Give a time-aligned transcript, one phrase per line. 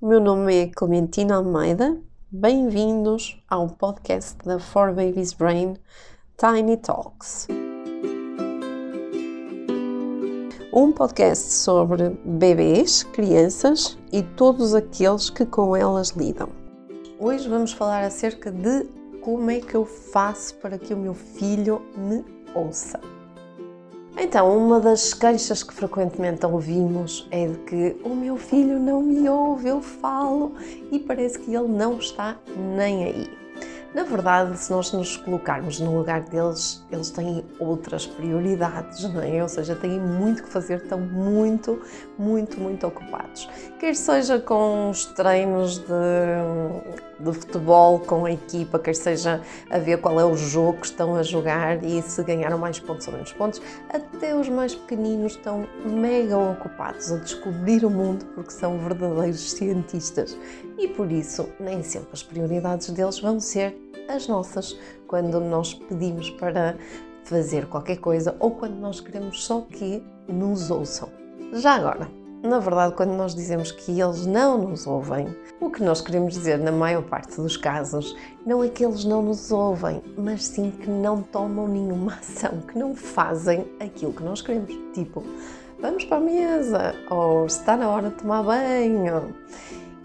[0.00, 2.00] o meu nome é Clementina Almeida.
[2.30, 5.74] Bem-vindos ao podcast da For Babies Brain
[6.36, 7.48] Tiny Talks.
[10.72, 16.50] Um podcast sobre bebês, crianças e todos aqueles que com elas lidam.
[17.18, 18.84] Hoje vamos falar acerca de
[19.20, 22.24] como é que eu faço para que o meu filho me
[22.54, 23.00] ouça.
[24.20, 29.28] Então, uma das queixas que frequentemente ouvimos é de que o meu filho não me
[29.28, 30.54] ouve, eu falo
[30.90, 32.36] e parece que ele não está
[32.76, 33.47] nem aí.
[33.94, 39.42] Na verdade, se nós nos colocarmos no lugar deles, eles têm outras prioridades, não é?
[39.42, 41.80] Ou seja, têm muito que fazer, estão muito,
[42.18, 43.48] muito, muito ocupados.
[43.78, 45.86] Quer seja com os treinos de,
[47.18, 51.16] de futebol com a equipa, quer seja a ver qual é o jogo que estão
[51.16, 55.66] a jogar e se ganharam mais pontos ou menos pontos, até os mais pequeninos estão
[55.86, 60.36] mega ocupados a descobrir o mundo porque são verdadeiros cientistas
[60.76, 63.77] e por isso nem sempre as prioridades deles vão ser
[64.08, 66.76] as nossas quando nós pedimos para
[67.24, 71.08] fazer qualquer coisa ou quando nós queremos só que nos ouçam.
[71.52, 72.08] Já agora,
[72.42, 75.26] na verdade, quando nós dizemos que eles não nos ouvem,
[75.60, 79.22] o que nós queremos dizer na maior parte dos casos não é que eles não
[79.22, 84.40] nos ouvem, mas sim que não tomam nenhuma ação, que não fazem aquilo que nós
[84.40, 84.72] queremos.
[84.94, 85.24] Tipo,
[85.80, 89.34] vamos para a mesa ou está na hora de tomar banho.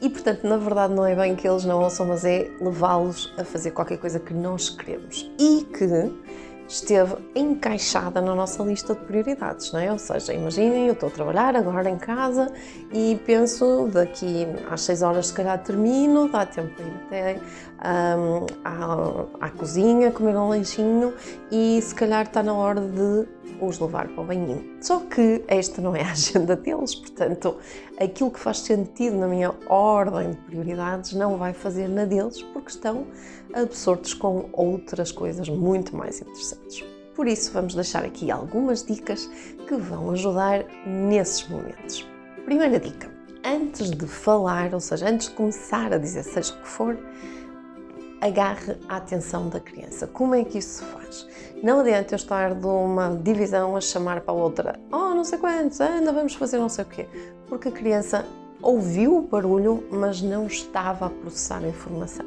[0.00, 3.44] E portanto, na verdade, não é bem que eles não ouçam, mas é levá-los a
[3.44, 6.12] fazer qualquer coisa que nós queremos e que
[6.68, 9.90] esteve encaixada na nossa lista de prioridades, não é?
[9.90, 12.52] Ou seja, imaginem, eu estou a trabalhar agora em casa
[12.92, 17.40] e penso daqui às 6 horas se calhar termino, dá tempo para ir até
[17.78, 21.14] um, à, à cozinha, comer um lanchinho
[21.50, 23.28] e se calhar está na hora de
[23.60, 24.64] os levar para o banhinho.
[24.80, 27.56] Só que esta não é a agenda deles, portanto,
[28.00, 32.70] aquilo que faz sentido na minha ordem de prioridades não vai fazer na deles porque
[32.70, 33.06] estão
[33.52, 36.84] absortos com outras coisas muito mais interessantes.
[37.14, 39.28] Por isso, vamos deixar aqui algumas dicas
[39.66, 42.06] que vão ajudar nesses momentos.
[42.44, 43.10] Primeira dica:
[43.44, 46.96] antes de falar, ou seja, antes de começar a dizer seja o que for,
[48.20, 50.06] agarre a atenção da criança.
[50.06, 51.26] Como é que isso se faz?
[51.62, 55.38] Não adianta eu estar de uma divisão a chamar para a outra, oh, não sei
[55.38, 57.08] quantos, anda, vamos fazer não sei o quê,
[57.48, 58.24] porque a criança
[58.62, 62.26] ouviu o barulho, mas não estava a processar a informação.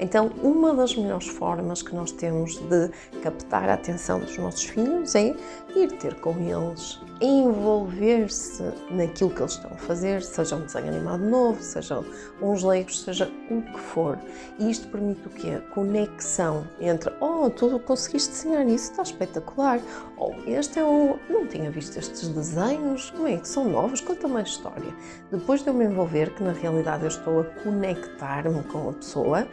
[0.00, 2.88] Então, uma das melhores formas que nós temos de
[3.22, 5.34] captar a atenção dos nossos filhos é
[5.74, 11.24] ir ter com eles, envolver-se naquilo que eles estão a fazer, seja um desenho animado
[11.24, 12.02] novo, seja
[12.40, 14.18] uns leigos, seja o que for.
[14.58, 15.60] E isto permite o quê?
[15.74, 19.80] Conexão entre, oh, tu conseguiste desenhar isso, está espetacular,
[20.16, 24.00] ou oh, este é o, não tinha visto estes desenhos, como é que são novos,
[24.00, 24.94] conta-me a história.
[25.30, 29.48] Depois de eu me envolver, que na realidade eu estou a conectar-me com a pessoa,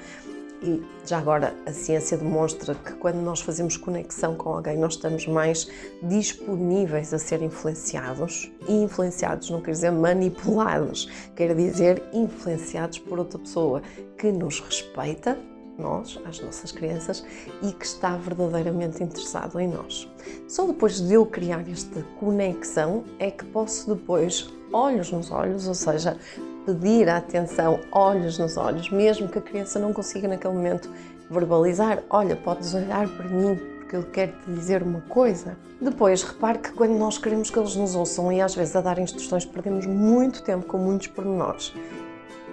[0.65, 5.27] e já agora a ciência demonstra que quando nós fazemos conexão com alguém, nós estamos
[5.27, 5.69] mais
[6.01, 8.51] disponíveis a ser influenciados.
[8.67, 13.83] E influenciados não quer dizer manipulados, quer dizer influenciados por outra pessoa
[14.17, 15.37] que nos respeita,
[15.77, 17.23] nós, as nossas crianças,
[17.61, 20.09] e que está verdadeiramente interessado em nós.
[20.47, 25.75] Só depois de eu criar esta conexão é que posso depois, olhos nos olhos, ou
[25.75, 26.17] seja,
[26.65, 30.89] pedir a atenção, olhos nos olhos, mesmo que a criança não consiga naquele momento
[31.29, 35.55] verbalizar: Olha, podes olhar para mim porque eu quero te dizer uma coisa.
[35.79, 38.97] Depois, repare que quando nós queremos que eles nos ouçam e às vezes a dar
[38.97, 41.71] instruções, perdemos muito tempo com muitos pormenores.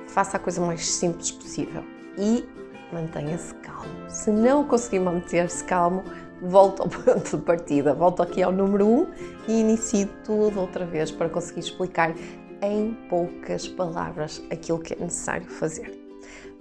[0.09, 1.83] Faça a coisa mais simples possível
[2.19, 2.45] e
[2.93, 4.11] mantenha-se calmo.
[4.11, 6.05] Se não conseguir manter-se calmo,
[6.43, 9.07] volto ao ponto de partida, volto aqui ao número 1 um
[9.49, 12.15] e inicio tudo outra vez para conseguir explicar
[12.63, 15.99] em poucas palavras aquilo que é necessário fazer.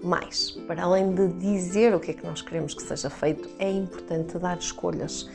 [0.04, 3.70] Mas, para além de dizer o que é que nós queremos que seja feito, é
[3.70, 5.30] importante dar escolhas.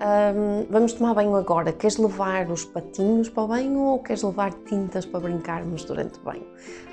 [0.00, 1.72] Um, vamos tomar banho agora.
[1.72, 6.22] Queres levar os patinhos para o banho ou queres levar tintas para brincarmos durante o
[6.22, 6.46] banho?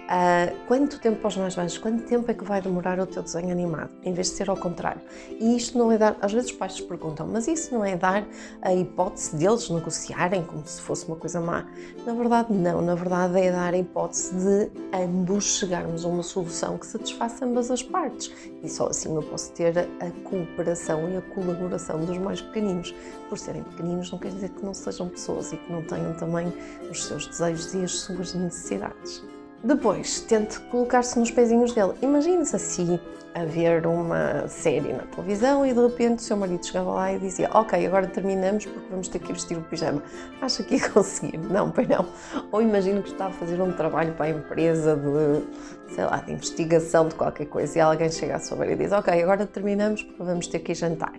[0.07, 1.77] Uh, quanto tempo para os mais velhos?
[1.77, 3.89] Quanto tempo é que vai demorar o teu desenho animado?
[4.03, 5.01] Em vez de ser ao contrário.
[5.37, 6.15] E isto não é dar.
[6.21, 8.25] Às vezes os pais perguntam, mas isso não é dar
[8.61, 11.65] a hipótese deles negociarem como se fosse uma coisa má?
[12.05, 12.81] Na verdade, não.
[12.81, 17.69] Na verdade, é dar a hipótese de ambos chegarmos a uma solução que satisfaça ambas
[17.69, 18.33] as partes.
[18.63, 22.95] E só assim eu posso ter a cooperação e a colaboração dos mais pequeninos.
[23.27, 26.47] Por serem pequeninos, não quer dizer que não sejam pessoas e que não tenham também
[26.89, 29.21] os seus desejos e as suas necessidades.
[29.63, 31.93] Depois, tente colocar-se nos pezinhos dele.
[32.01, 32.99] Imagine-se assim
[33.33, 37.19] a ver uma série na televisão e de repente o seu marido chegava lá e
[37.19, 40.01] dizia: Ok, agora terminamos porque vamos ter que vestir o pijama.
[40.41, 41.37] Acha que ia conseguir?
[41.37, 42.05] Não, pois não.
[42.51, 46.31] Ou imagino que está a fazer um trabalho para a empresa de, sei lá, de
[46.31, 50.03] investigação de qualquer coisa e alguém chega a sua beira e diz: Ok, agora terminamos
[50.03, 51.13] porque vamos ter que ir jantar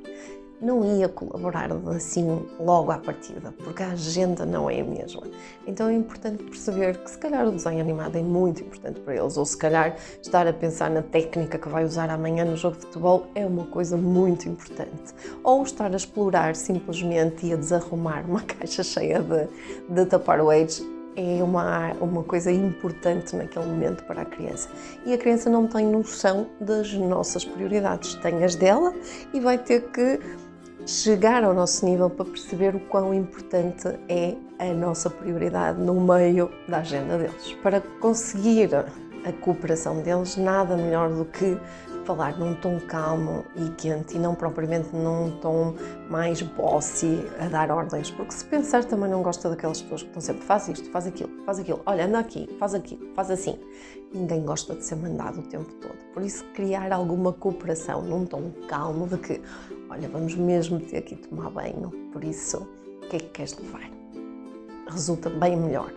[0.61, 5.23] não ia colaborar assim logo à partida, porque a agenda não é a mesma.
[5.67, 9.37] Então é importante perceber que se calhar o desenho animado é muito importante para eles,
[9.37, 12.87] ou se calhar estar a pensar na técnica que vai usar amanhã no jogo de
[12.87, 15.15] futebol é uma coisa muito importante.
[15.45, 19.49] Ou estar a explorar simplesmente e a desarrumar uma caixa cheia de,
[19.89, 20.83] de Tupperwares
[21.19, 24.69] é uma, uma coisa importante naquele momento para a criança.
[25.05, 28.95] E a criança não tem noção das nossas prioridades, tem as dela
[29.35, 30.21] e vai ter que
[30.89, 36.51] chegar ao nosso nível para perceber o quão importante é a nossa prioridade no meio
[36.67, 37.53] da agenda deles.
[37.63, 41.59] Para conseguir a cooperação deles, nada melhor do que
[42.09, 45.75] falar num tom calmo e quente e não propriamente num tom
[46.09, 50.23] mais bossy a dar ordens, porque se pensar também não gosta daquelas pessoas que estão
[50.23, 53.59] sempre faz isto, faz aquilo, faz aquilo, olha, anda aqui, faz aquilo, faz assim.
[54.11, 55.99] Ninguém gosta de ser mandado o tempo todo.
[56.15, 59.43] Por isso, criar alguma cooperação num tom calmo de que,
[59.91, 62.67] olha, vamos mesmo ter que tomar banho, por isso,
[63.03, 63.91] o que é que queres levar?
[64.89, 65.93] Resulta bem melhor.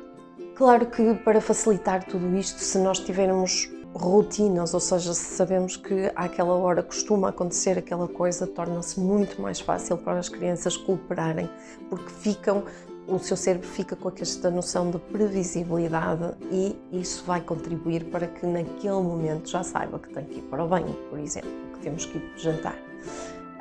[0.56, 6.12] Claro que para facilitar tudo isto, se nós tivermos rotinas, ou seja, se sabemos que
[6.16, 11.50] àquela hora costuma acontecer aquela coisa, torna-se muito mais fácil para as crianças cooperarem,
[11.90, 12.64] porque ficam,
[13.08, 18.46] o seu cérebro fica com esta noção de previsibilidade e isso vai contribuir para que
[18.46, 22.06] naquele momento já saiba que tem que ir para o banho, por exemplo, que temos
[22.06, 22.78] que ir jantar.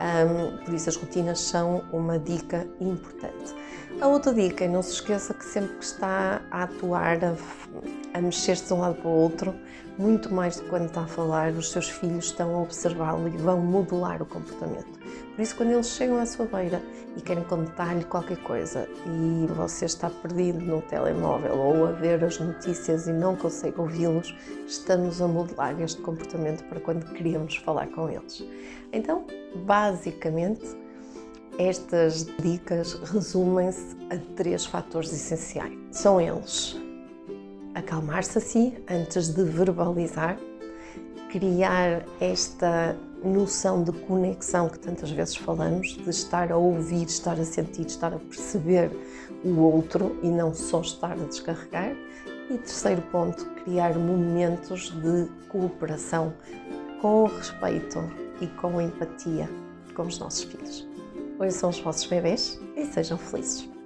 [0.00, 3.54] Um, por isso as rotinas são uma dica importante.
[4.00, 7.34] A outra dica é não se esqueça que sempre que está a atuar, a,
[8.14, 9.54] a mexer-se de um lado para o outro,
[10.00, 13.36] muito mais do que quando está a falar, os seus filhos estão a observá-lo e
[13.36, 14.98] vão modelar o comportamento.
[15.36, 16.82] Por isso, quando eles chegam à sua beira
[17.16, 22.38] e querem contar-lhe qualquer coisa e você está perdido no telemóvel ou a ver as
[22.38, 24.34] notícias e não consegue ouvi-los,
[24.66, 28.42] estamos a modelar este comportamento para quando queremos falar com eles.
[28.92, 29.26] Então,
[29.66, 30.64] basicamente,
[31.58, 35.78] estas dicas resumem-se a três fatores essenciais.
[35.90, 36.80] São eles:
[37.74, 40.38] acalmar-se a si antes de verbalizar,
[41.30, 47.44] criar esta noção de conexão que tantas vezes falamos, de estar a ouvir, estar a
[47.44, 48.90] sentir, estar a perceber
[49.44, 51.94] o outro e não só estar a descarregar.
[52.50, 56.32] E terceiro ponto, criar momentos de cooperação
[57.00, 57.98] com respeito
[58.40, 59.48] e com empatia
[59.94, 60.88] com os nosses filhos.
[61.38, 63.79] Hoje são os vossos bebês e sejam felizes.